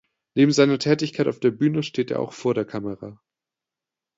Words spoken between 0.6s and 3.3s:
Tätigkeit auf der Bühne steht er auch vor der Kamera.